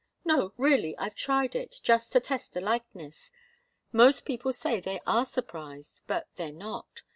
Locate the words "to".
2.13-2.19